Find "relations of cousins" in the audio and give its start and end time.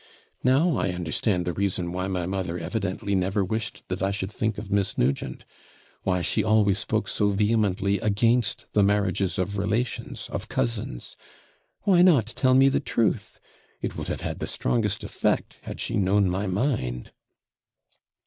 9.59-11.15